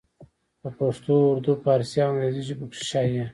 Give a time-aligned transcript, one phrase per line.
[0.61, 3.25] پۀ پښتو اردو، فارسي او انګريزي ژبو کښې شايع